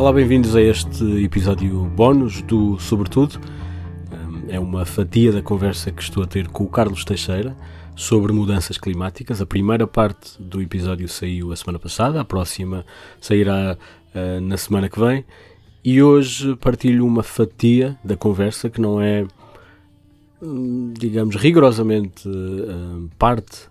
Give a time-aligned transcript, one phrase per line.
[0.00, 3.38] Olá, bem-vindos a este episódio bónus do Sobretudo.
[4.48, 7.54] É uma fatia da conversa que estou a ter com o Carlos Teixeira
[7.94, 9.42] sobre mudanças climáticas.
[9.42, 12.86] A primeira parte do episódio saiu a semana passada, a próxima
[13.20, 13.76] sairá
[14.14, 15.22] uh, na semana que vem.
[15.84, 19.26] E hoje partilho uma fatia da conversa que não é,
[20.40, 23.68] hum, digamos, rigorosamente uh, parte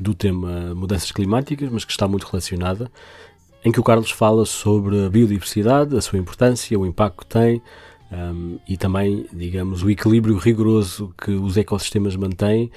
[0.00, 2.90] do tema mudanças climáticas, mas que está muito relacionada,
[3.68, 7.60] em que o Carlos fala sobre a biodiversidade, a sua importância, o impacto que tem
[8.10, 12.70] um, e também, digamos, o equilíbrio rigoroso que os ecossistemas mantêm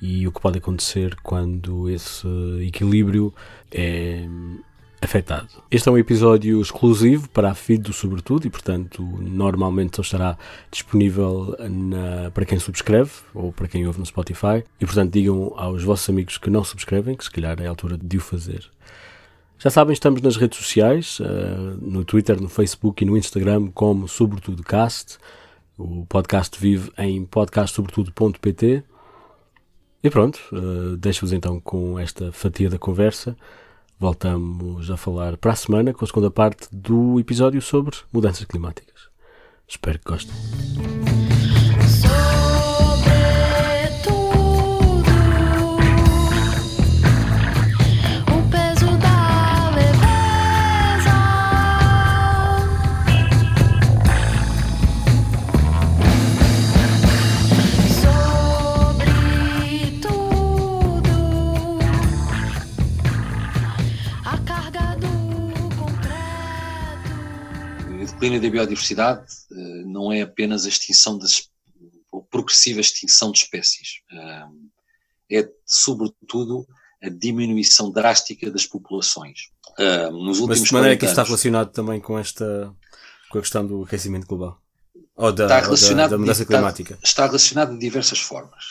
[0.00, 2.28] e o que pode acontecer quando esse
[2.60, 3.34] equilíbrio
[3.72, 4.24] é
[5.02, 5.48] afetado.
[5.68, 10.38] Este é um episódio exclusivo para a feed do Sobretudo e, portanto, normalmente só estará
[10.70, 14.62] disponível na, para quem subscreve ou para quem ouve no Spotify.
[14.80, 17.98] E, portanto, digam aos vossos amigos que não subscrevem que se calhar é a altura
[17.98, 18.70] de o fazer.
[19.58, 24.06] Já sabem, estamos nas redes sociais, uh, no Twitter, no Facebook e no Instagram, como
[24.06, 25.18] Sobretudo Cast.
[25.78, 28.84] O podcast vive em podcastsobretudo.pt.
[30.04, 33.34] E pronto, uh, deixo-vos então com esta fatia da conversa.
[33.98, 39.08] Voltamos a falar para a semana com a segunda parte do episódio sobre mudanças climáticas.
[39.66, 41.25] Espero que gostem.
[68.40, 71.48] Da biodiversidade eh, não é apenas a extinção das,
[72.10, 76.66] ou progressiva extinção de espécies, eh, é sobretudo
[77.02, 79.50] a diminuição drástica das populações.
[79.78, 82.74] Eh, nos últimos Mas de maneira que isto está relacionado também com esta
[83.30, 84.60] com a questão do aquecimento global?
[85.16, 86.94] Ou da, está relacionado, da, da mudança climática?
[86.94, 88.64] Está, está relacionado de diversas formas.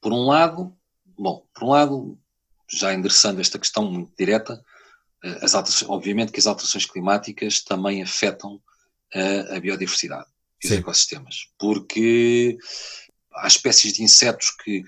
[0.00, 0.74] Por um lado,
[1.16, 2.18] bom, por um lado,
[2.70, 4.62] já endereçando esta questão muito direta,
[5.40, 8.60] as alterações, obviamente que as alterações climáticas também afetam
[9.14, 10.26] a, a biodiversidade
[10.62, 12.56] e os ecossistemas, porque
[13.34, 14.84] há espécies de insetos que,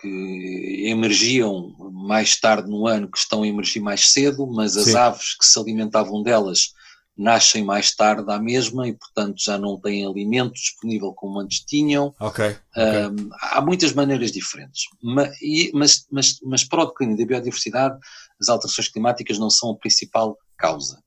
[0.00, 4.96] que emergiam mais tarde no ano que estão a emergir mais cedo, mas as Sim.
[4.96, 6.72] aves que se alimentavam delas
[7.18, 12.14] nascem mais tarde à mesma e, portanto, já não têm alimento disponível como antes tinham.
[12.20, 13.06] Okay, okay.
[13.08, 14.84] Um, há muitas maneiras diferentes.
[15.02, 15.36] Mas,
[15.74, 17.98] mas, mas, mas para o declínio da biodiversidade,
[18.40, 21.02] as alterações climáticas não são a principal causa.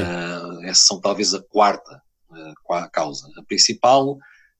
[0.00, 3.28] Uh, essas são talvez a quarta uh, causa.
[3.36, 4.18] A principal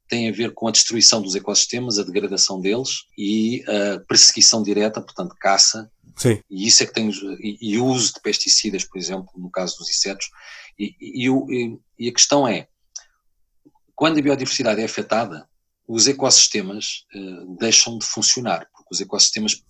[0.09, 5.01] tem a ver com a destruição dos ecossistemas, a degradação deles e a perseguição direta,
[5.01, 5.91] portanto, caça.
[6.17, 6.39] Sim.
[6.51, 7.11] E isso é que tem
[7.41, 10.27] e, e o uso de pesticidas, por exemplo, no caso dos insetos.
[10.79, 12.69] E, e, e, a questão é,
[13.95, 15.49] quando a biodiversidade é afetada,
[15.89, 19.65] os ecossistemas uh, deixam de funcionar, porque os ecossistemas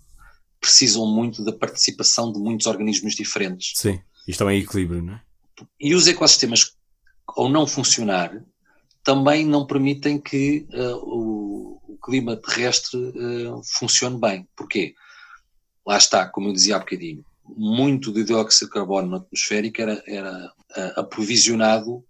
[0.60, 3.72] precisam muito da participação de muitos organismos diferentes.
[3.76, 5.22] Sim, isto também é equilíbrio, não é?
[5.80, 6.76] E os ecossistemas,
[7.26, 8.42] ao não funcionar,
[9.04, 14.48] também não permitem que uh, o, o, clima terrestre uh, funcione bem.
[14.56, 14.94] Porquê?
[15.86, 20.02] Lá está, como eu dizia há bocadinho, muito de dióxido de carbono na atmosfera era,
[20.06, 22.04] era uh, aprovisionado,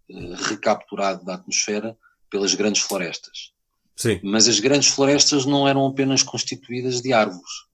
[0.48, 1.96] recapturado da atmosfera
[2.30, 3.52] pelas grandes florestas.
[3.96, 4.20] Sim.
[4.22, 7.66] Mas as grandes florestas não eram apenas constituídas de árvores.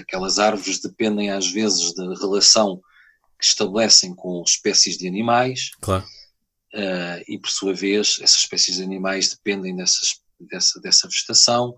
[0.00, 2.80] aquelas árvores dependem às vezes da relação
[3.38, 5.70] que estabelecem com espécies de animais.
[5.80, 6.04] Claro.
[6.74, 11.74] Uh, e por sua vez, essas espécies de animais dependem dessas, dessa, dessa vegetação.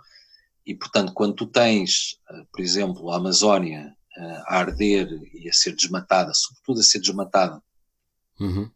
[0.66, 5.52] E portanto, quando tu tens, uh, por exemplo, a Amazónia uh, a arder e a
[5.52, 7.62] ser desmatada, sobretudo a ser desmatada,
[8.40, 8.70] uhum.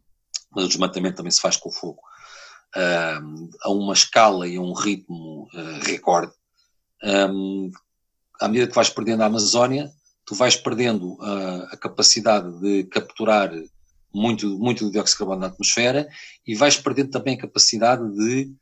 [0.51, 2.01] mas o desmatamento também se faz com o fogo,
[3.63, 5.47] a uma escala e a um ritmo
[5.83, 6.33] recorde,
[7.05, 7.71] um,
[8.41, 9.89] à medida que vais perdendo a Amazónia,
[10.25, 13.51] tu vais perdendo a, a capacidade de capturar
[14.13, 16.07] muito, muito dióxido de carbono na atmosfera
[16.47, 18.53] e vais perdendo também a capacidade de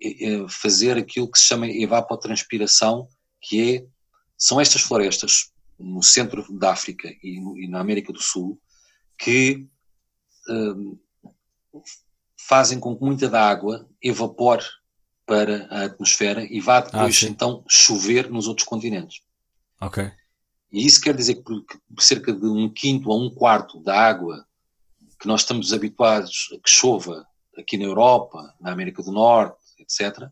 [0.00, 3.08] eh, fazer aquilo que se chama evapotranspiração,
[3.40, 3.86] que é,
[4.36, 8.60] são estas florestas no centro da África e, no, e na América do Sul
[9.18, 9.66] que
[10.48, 11.80] eh,
[12.36, 14.64] fazem com que muita da água evapore
[15.24, 19.22] para a atmosfera e vá depois ah, então chover nos outros continentes.
[19.80, 20.12] Ok.
[20.72, 24.46] E isso quer dizer que cerca de um quinto a um quarto da água
[25.20, 27.26] que nós estamos habituados a que chova
[27.56, 30.28] aqui na Europa, na América do Norte, etc.,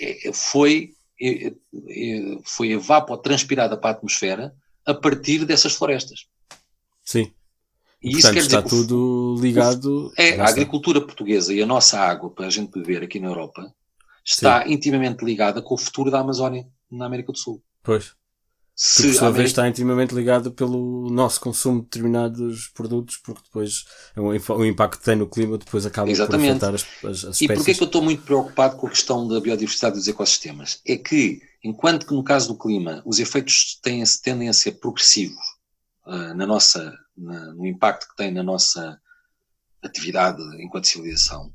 [0.00, 1.52] é, foi, é, é,
[2.44, 6.26] foi evapotranspirada para a atmosfera a partir dessas florestas.
[7.04, 7.32] Sim.
[8.02, 10.12] E Portanto, isso quer dizer está tudo ligado.
[10.16, 13.72] É, a agricultura portuguesa e a nossa água para a gente beber aqui na Europa
[14.24, 14.72] está Sim.
[14.72, 17.62] intimamente ligada com o futuro da Amazónia na América do Sul.
[17.82, 18.14] Pois.
[18.76, 23.42] Se que, por sua vez, está intimamente ligado pelo nosso consumo de determinados produtos, porque
[23.44, 23.84] depois
[24.16, 26.58] o impacto que tem no clima depois acaba Exatamente.
[26.58, 27.40] por afetar as, as, as espécies.
[27.42, 30.80] E porquê é que eu estou muito preocupado com a questão da biodiversidade dos ecossistemas?
[30.84, 35.44] É que, enquanto que no caso do clima os efeitos têm, tendem a ser progressivos
[36.06, 38.98] uh, na nossa, na, no impacto que tem na nossa
[39.84, 41.52] atividade enquanto civilização,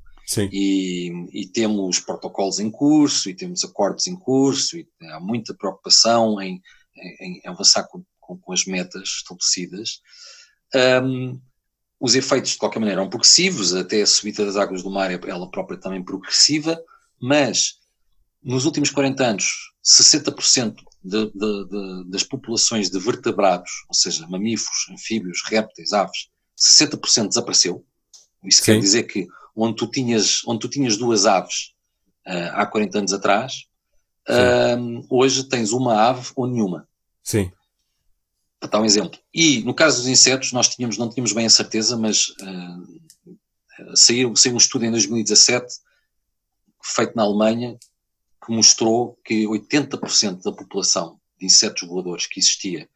[0.52, 6.40] e, e, temos protocolos em curso, e temos acordos em curso, e há muita preocupação
[6.40, 6.62] em
[7.02, 10.02] em, em avançar com, com, com, as metas estabelecidas.
[11.04, 11.40] Um,
[12.00, 15.20] os efeitos, de qualquer maneira, são progressivos, até a subida das águas do mar é
[15.28, 16.82] ela própria também progressiva,
[17.22, 17.80] mas
[18.42, 24.88] nos últimos 40 anos, 60% de, de, de, das populações de vertebrados, ou seja, mamíferos,
[24.92, 27.86] anfíbios, répteis, aves, 60% desapareceu.
[28.44, 28.74] Isso Sim.
[28.74, 31.74] quer dizer que onde tu tinhas, onde tu tinhas duas aves
[32.28, 33.66] uh, há 40 anos atrás,
[34.30, 36.88] uh, hoje tens uma ave ou nenhuma.
[37.30, 37.52] Sim.
[38.60, 39.20] Para dar um exemplo.
[39.32, 44.36] E no caso dos insetos, nós tínhamos, não tínhamos bem a certeza, mas uh, saiu,
[44.36, 45.76] saiu um estudo em 2017
[46.84, 47.78] feito na Alemanha
[48.44, 52.90] que mostrou que 80% da população de insetos voadores que existia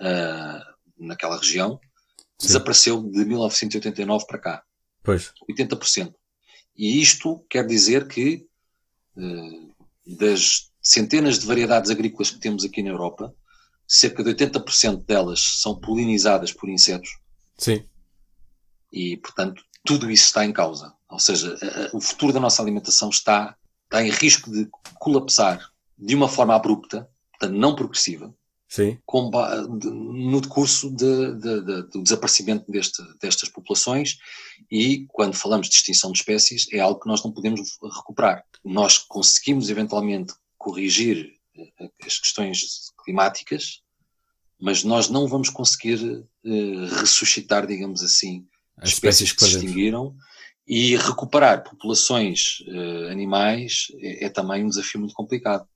[0.00, 1.78] uh, naquela região
[2.38, 2.46] Sim.
[2.46, 4.64] desapareceu de 1989 para cá.
[5.02, 5.34] Pois.
[5.50, 6.14] 80%.
[6.74, 8.46] E isto quer dizer que
[9.18, 9.74] uh,
[10.06, 13.34] das centenas de variedades agrícolas que temos aqui na Europa,
[13.86, 17.10] cerca de 80% delas são polinizadas por insetos.
[17.58, 17.84] Sim.
[18.92, 20.92] E, portanto, tudo isso está em causa.
[21.08, 21.56] Ou seja,
[21.92, 24.68] o futuro da nossa alimentação está, está em risco de
[24.98, 28.34] colapsar de uma forma abrupta, portanto, não progressiva,
[28.68, 28.98] Sim.
[29.06, 29.30] Com,
[29.78, 34.18] de, no decurso de, de, do desaparecimento deste, destas populações
[34.70, 38.44] e quando falamos de extinção de espécies é algo que nós não podemos recuperar.
[38.64, 41.35] Nós conseguimos eventualmente corrigir
[42.04, 43.82] as questões climáticas,
[44.60, 48.46] mas nós não vamos conseguir uh, ressuscitar, digamos assim,
[48.78, 50.16] as espécies, espécies que se extinguiram
[50.66, 55.66] e recuperar populações uh, animais é, é, também um desafio muito complicado.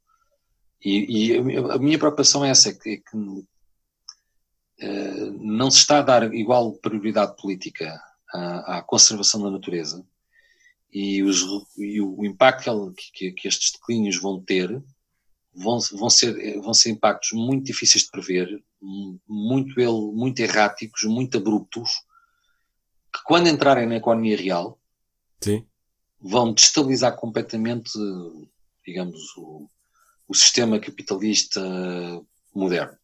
[0.82, 3.46] E, e a minha preocupação é essa, é que, é que uh,
[5.38, 8.00] não se está a dar igual prioridade política
[8.32, 10.04] à, à conservação da natureza
[10.92, 11.44] e, os,
[11.78, 14.82] e o, impacto que, que, que estes declínios vão ter
[15.54, 18.62] vão, vão, ser, vão ser impactos muito difíceis de prever,
[19.28, 19.74] muito,
[20.14, 21.90] muito erráticos, muito abruptos,
[23.12, 24.78] que quando entrarem na economia real
[25.40, 25.66] Sim.
[26.20, 27.90] vão destabilizar completamente,
[28.86, 29.68] digamos, o,
[30.28, 31.60] o sistema capitalista
[32.54, 32.96] moderno.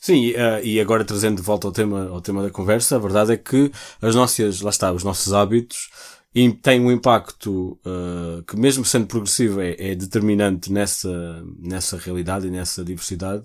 [0.00, 3.38] Sim, e agora trazendo de volta ao tema, ao tema da conversa, a verdade é
[3.38, 3.72] que
[4.02, 5.88] as nossas, lá está, os nossos hábitos
[6.34, 12.48] e tem um impacto uh, que mesmo sendo progressivo é, é, determinante nessa, nessa realidade
[12.48, 13.44] e nessa diversidade,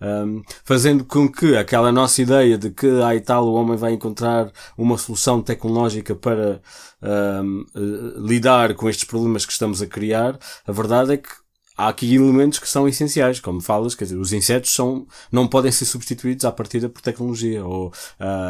[0.00, 4.50] um, fazendo com que aquela nossa ideia de que aí tal o homem vai encontrar
[4.78, 6.62] uma solução tecnológica para
[7.02, 11.28] um, uh, lidar com estes problemas que estamos a criar, a verdade é que
[11.76, 15.70] há aqui elementos que são essenciais, como falas, quer dizer, os insetos são, não podem
[15.70, 17.92] ser substituídos à partida por tecnologia ou uh,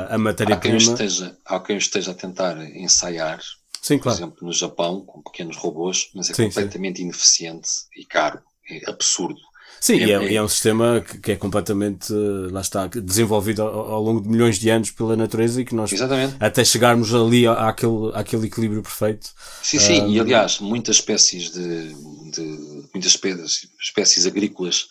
[0.08, 0.76] a matéria-prima.
[0.76, 3.40] Há, quem esteja, há quem esteja a tentar ensaiar
[3.82, 4.16] Sim, claro.
[4.16, 7.02] Por exemplo, no Japão, com pequenos robôs, mas é sim, completamente sim.
[7.02, 8.40] ineficiente e caro.
[8.70, 9.40] É absurdo.
[9.80, 12.12] Sim, é, é, é, é um sistema que, que, é completamente,
[12.52, 15.92] lá está, desenvolvido ao, ao, longo de milhões de anos pela natureza e que nós,
[15.92, 16.36] Exatamente.
[16.38, 19.30] até chegarmos ali àquele, àquele equilíbrio perfeito.
[19.60, 21.88] Sim, sim, e aliás, muitas espécies de,
[22.30, 24.86] de muitas espécies, espécies agrícolas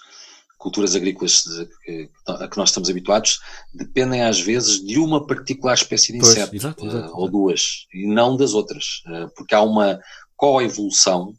[0.61, 1.43] culturas agrícolas
[1.83, 3.39] que, a que nós estamos habituados
[3.73, 7.87] dependem às vezes de uma particular espécie de inseto, pois, exato, exato, uh, ou duas,
[7.93, 9.99] e não das outras, uh, porque há uma
[10.35, 11.33] coevolução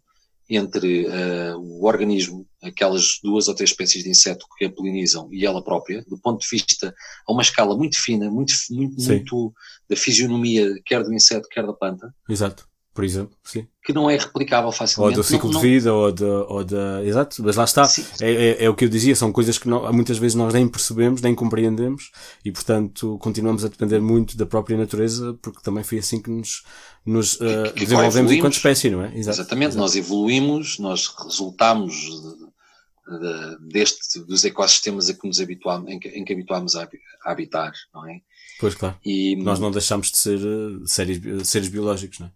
[0.50, 5.46] entre uh, o organismo, aquelas duas ou três espécies de inseto que a polinizam e
[5.46, 6.92] ela própria, do ponto de vista
[7.26, 9.54] a uma escala muito fina, muito, muito, muito
[9.88, 12.12] da fisionomia, quer do inseto, quer da planta.
[12.28, 13.66] Exato por exemplo, sim.
[13.82, 15.16] Que não é replicável facilmente.
[15.16, 16.44] Ou do ciclo não, de vida, ou da.
[16.44, 17.88] Ou de, exato, mas lá está.
[18.20, 20.68] É, é, é, o que eu dizia, são coisas que não, muitas vezes nós nem
[20.68, 22.10] percebemos, nem compreendemos,
[22.44, 26.64] e portanto continuamos a depender muito da própria natureza, porque também foi assim que nos,
[27.04, 29.16] nos uh, que, que desenvolvemos enquanto espécie, não é?
[29.16, 29.78] Exato, Exatamente, exato.
[29.78, 36.08] nós evoluímos, nós resultamos de, de, deste, dos ecossistemas a que nos habituamos, em que,
[36.08, 36.86] em que habituámos a,
[37.24, 38.20] a habitar, não é?
[38.60, 38.96] Pois claro.
[39.02, 42.30] E, nós não deixamos de ser uh, seres, seres biológicos, não é?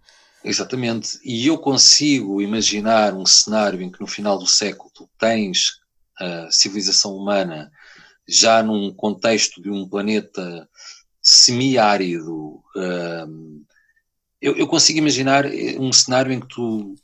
[0.47, 1.19] Exatamente.
[1.25, 5.81] E eu consigo imaginar um cenário em que no final do século tens
[6.17, 7.71] a civilização humana
[8.29, 10.69] já num contexto de um planeta
[11.21, 12.63] semiárido.
[12.77, 13.65] Uh,
[14.41, 15.47] eu, eu, consigo imaginar
[15.79, 16.95] um cenário em que tu,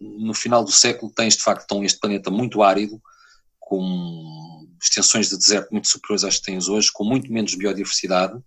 [0.00, 3.02] no final do século, tens de facto então, este planeta muito árido,
[3.58, 8.40] com extensões de deserto muito superiores às que tens hoje, com muito menos biodiversidade,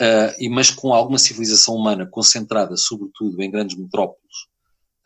[0.00, 4.48] uh, e, mas com alguma civilização humana concentrada, sobretudo, em grandes metrópoles,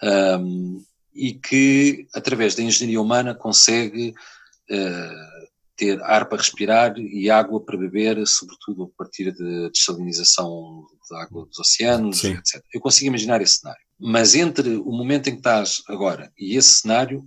[0.03, 0.83] um,
[1.15, 4.15] e que, através da engenharia humana, consegue
[4.71, 5.45] uh,
[5.77, 11.47] ter ar para respirar e água para beber, sobretudo a partir de dessalinização da água
[11.47, 12.33] dos oceanos, Sim.
[12.33, 12.63] etc.
[12.73, 13.83] Eu consigo imaginar esse cenário.
[13.99, 17.21] Mas entre o momento em que estás agora e esse cenário,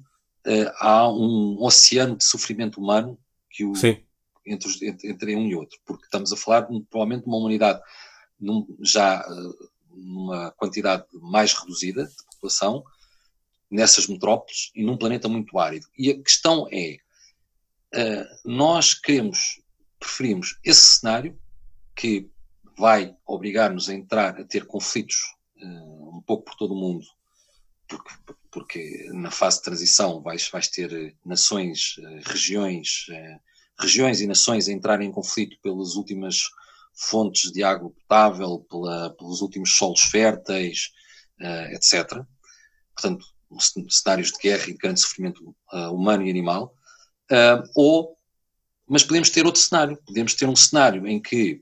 [0.46, 3.18] uh, há um oceano de sofrimento humano
[3.52, 3.74] que o,
[4.48, 7.82] entre, os, entre, entre, um e outro, porque estamos a falar provavelmente de uma humanidade
[8.40, 12.84] num, já uh, numa quantidade mais reduzida de população,
[13.70, 15.88] nessas metrópoles e num planeta muito árido.
[15.98, 16.98] E a questão é,
[17.94, 19.62] uh, nós queremos,
[20.00, 21.38] preferimos esse cenário
[21.96, 22.30] que
[22.78, 25.16] vai obrigar-nos a entrar a ter conflitos
[25.62, 27.06] uh, um pouco por todo o mundo,
[27.88, 28.10] porque,
[28.52, 33.08] porque na fase de transição vais, vais ter nações, uh, regiões,
[33.80, 36.44] regiões e nações a entrarem em conflito pelas últimas
[36.96, 40.92] fontes de água potável, pela, pelos últimos solos férteis,
[41.72, 42.24] etc.
[42.96, 43.26] Portanto,
[43.90, 45.56] cenários de guerra e de grande sofrimento
[45.92, 46.76] humano e animal,
[47.32, 48.18] Uh, ou,
[48.88, 51.62] mas podemos ter outro cenário, podemos ter um cenário em que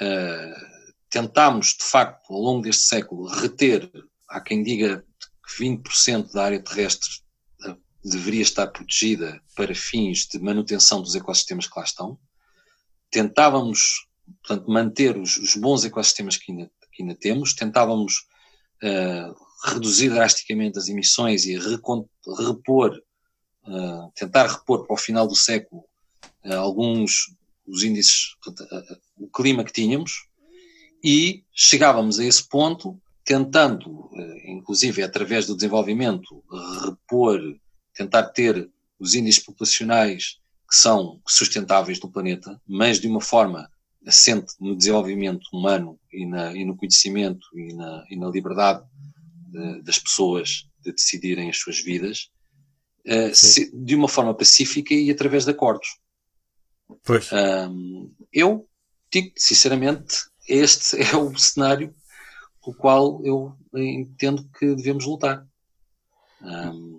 [0.00, 3.88] uh, tentámos, de facto, ao longo deste século, reter,
[4.28, 5.04] há quem diga
[5.46, 7.29] que 20% da área terrestre uh,
[8.04, 12.18] deveria estar protegida para fins de manutenção dos ecossistemas que lá estão.
[13.10, 14.06] Tentávamos,
[14.42, 18.26] portanto, manter os, os bons ecossistemas que ainda, que ainda temos, tentávamos
[19.64, 22.98] reduzir drasticamente as emissões e repor
[23.66, 25.84] uh, tentar repor para o final do século
[26.44, 27.34] uh, alguns
[27.66, 30.26] dos índices, uh, o clima que tínhamos,
[31.02, 34.10] e chegávamos a esse ponto tentando,
[34.44, 36.42] inclusive através do desenvolvimento,
[36.82, 37.40] repor,
[38.00, 40.38] tentar ter os índices populacionais
[40.68, 43.70] que são sustentáveis no planeta, mas de uma forma
[44.06, 48.82] assente no desenvolvimento humano e, na, e no conhecimento e na, e na liberdade
[49.48, 52.30] de, das pessoas de decidirem as suas vidas,
[53.06, 55.98] uh, se, de uma forma pacífica e através de acordos.
[57.04, 57.28] Pois.
[57.32, 58.66] Um, eu
[59.12, 60.16] digo sinceramente,
[60.48, 61.94] este é o cenário
[62.64, 65.46] pelo qual eu entendo que devemos lutar.
[66.40, 66.89] Um,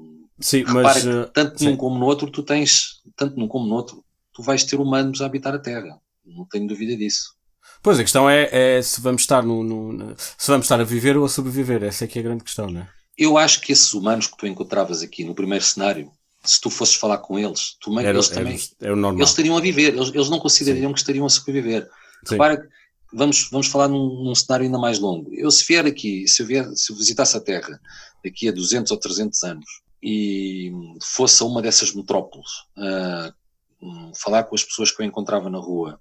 [0.41, 1.69] sim, mas uh, tanto sim.
[1.69, 5.21] num como no outro, tu tens, tanto num como no outro, tu vais ter humanos
[5.21, 5.99] a habitar a Terra.
[6.25, 7.35] Não tenho dúvida disso.
[7.81, 11.17] Pois a questão é, é se vamos estar no, no, se vamos estar a viver
[11.17, 11.83] ou a sobreviver.
[11.83, 12.87] Essa é que é a grande questão, não é?
[13.17, 16.11] Eu acho que esses humanos que tu encontravas aqui no primeiro cenário,
[16.43, 19.61] se tu fosses falar com eles, tu, era, eles também era, era eles estariam a
[19.61, 20.93] viver, eles, eles não considerariam Sim.
[20.93, 21.87] que estariam a sobreviver.
[22.25, 22.35] Sim.
[22.35, 22.67] Repara,
[23.11, 25.33] vamos, vamos falar num, num, cenário ainda mais longo.
[25.33, 27.79] Eu se vier aqui, se eu, vier, se eu visitasse a Terra
[28.23, 30.71] daqui a 200 ou 300 anos e
[31.03, 33.33] fosse a uma dessas metrópoles, uh,
[34.15, 35.99] falar com as pessoas que eu encontrava na rua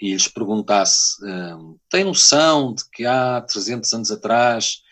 [0.00, 4.82] e lhes perguntasse, uh, tem noção de que há 300 anos atrás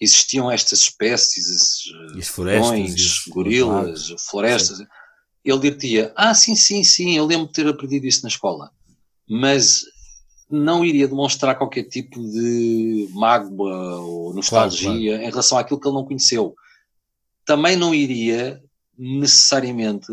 [0.00, 4.78] existiam estas espécies, esses florestas, gorilas, florestas.
[4.78, 4.86] Sim.
[5.44, 8.70] Ele diria, ah, sim, sim, sim, eu lembro de ter aprendido isso na escola.
[9.28, 9.84] Mas
[10.50, 15.22] não iria demonstrar qualquer tipo de mágoa ou nostalgia claro, claro.
[15.22, 16.54] em relação àquilo que ele não conheceu.
[17.48, 18.62] Também não iria
[18.98, 20.06] necessariamente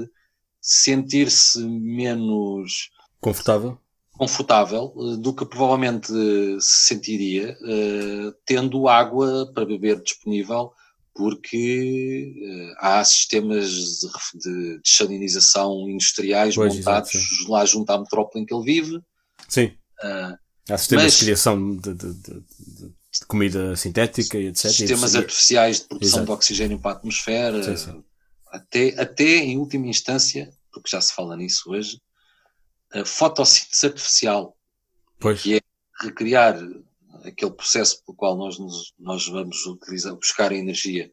[0.62, 3.78] sentir-se menos confortável
[4.18, 10.72] confortável eh, do que provavelmente se sentiria uh, tendo água para beber disponível,
[11.14, 12.34] porque
[12.78, 18.54] há sistemas de, de desalinização industriais pois, montados exato, lá junto à metrópole em que
[18.54, 19.02] ele vive.
[19.50, 19.74] Sim.
[20.02, 20.38] Uh,
[20.70, 22.44] há sistemas mas, de criação de, de, de,
[23.20, 24.72] de, comida sintética e etc.
[24.72, 26.26] Sistemas e artificiais de produção exato.
[26.26, 27.64] de oxigênio para a atmosfera.
[27.64, 28.04] Sim, sim.
[28.48, 32.02] Até, até em última instância, porque já se fala nisso hoje,
[32.94, 34.58] a fotossíntese artificial,
[35.20, 35.42] pois.
[35.42, 35.62] que é
[36.02, 36.58] recriar
[37.24, 41.12] aquele processo pelo qual nós, nos, nós vamos utilizar, buscar a energia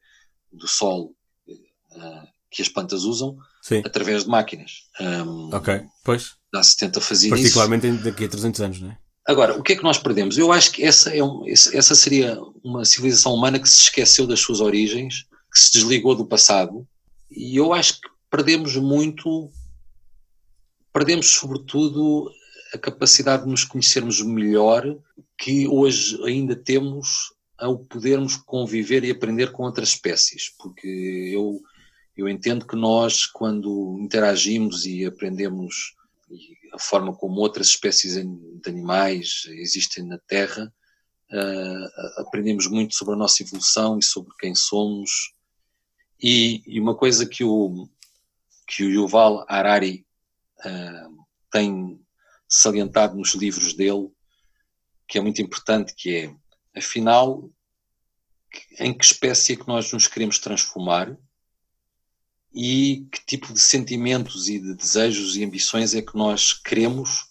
[0.53, 1.15] do sol
[1.49, 3.83] uh, que as plantas usam Sim.
[3.85, 4.89] através de máquinas.
[5.01, 6.37] Um, ok, pois.
[6.55, 8.05] Já se tenta fazer Particularmente isso.
[8.05, 8.99] daqui a 300 anos, não é?
[9.27, 10.37] Agora, o que é que nós perdemos?
[10.37, 14.41] Eu acho que essa, é um, essa seria uma civilização humana que se esqueceu das
[14.41, 16.87] suas origens, que se desligou do passado,
[17.31, 19.51] e eu acho que perdemos muito
[20.93, 22.31] perdemos, sobretudo,
[22.75, 24.85] a capacidade de nos conhecermos melhor,
[25.39, 31.61] que hoje ainda temos ao podermos conviver e aprender com outras espécies, porque eu,
[32.17, 35.95] eu entendo que nós, quando interagimos e aprendemos
[36.73, 40.73] a forma como outras espécies de animais existem na Terra,
[41.31, 45.35] uh, aprendemos muito sobre a nossa evolução e sobre quem somos.
[46.21, 47.89] E, e uma coisa que o,
[48.67, 50.07] que o Yuval Harari
[50.61, 52.01] uh, tem
[52.49, 54.11] salientado nos livros dele,
[55.07, 57.51] que é muito importante, que é, afinal,
[58.79, 61.17] em que espécie é que nós nos queremos transformar
[62.55, 67.27] e que tipo de sentimentos e de desejos e ambições é que nós queremos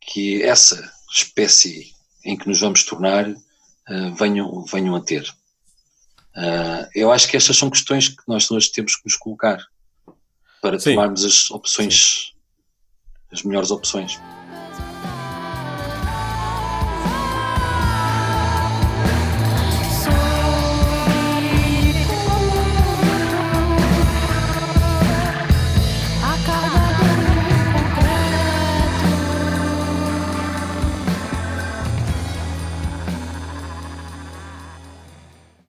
[0.00, 1.92] que essa espécie
[2.24, 5.28] em que nos vamos tornar uh, venham, venham a ter.
[6.36, 9.58] Uh, eu acho que estas são questões que nós hoje temos que nos colocar
[10.60, 10.90] para Sim.
[10.90, 12.32] tomarmos as opções,
[13.30, 14.18] as melhores opções.